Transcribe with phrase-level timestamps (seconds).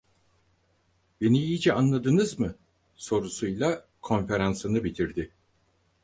[1.21, 2.55] Beni iyice anladınız mı?
[2.95, 5.31] sorusuyla konferansını bitirdi.